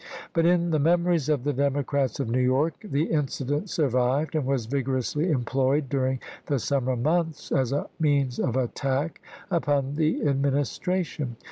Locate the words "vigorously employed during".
4.65-6.17